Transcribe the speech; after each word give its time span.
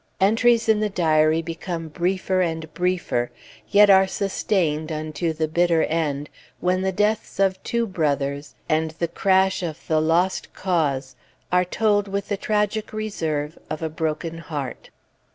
Entries 0.19 0.67
in 0.67 0.79
the 0.79 0.89
Diary 0.89 1.43
become 1.43 1.87
briefer 1.89 2.41
and 2.41 2.73
briefer, 2.73 3.29
yet 3.69 3.87
are 3.87 4.07
sustained 4.07 4.91
unto 4.91 5.31
the 5.31 5.47
bitter 5.47 5.83
end, 5.83 6.27
when 6.59 6.81
the 6.81 6.91
deaths 6.91 7.39
of 7.39 7.61
two 7.61 7.85
brothers, 7.85 8.55
and 8.67 8.95
the 8.97 9.07
crash 9.07 9.61
of 9.61 9.79
the 9.85 10.01
Lost 10.01 10.51
Cause, 10.55 11.15
are 11.51 11.63
told 11.65 12.07
with 12.07 12.29
the 12.29 12.37
tragic 12.37 12.91
reserve 12.93 13.59
of 13.69 13.83
a 13.83 13.89
broken 13.89 14.39
heart. 14.39 14.89